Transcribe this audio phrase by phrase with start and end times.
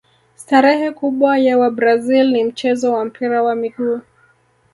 [0.35, 3.99] starehe kubwa ya wabrazil ni mchezo wa mpira wa miguu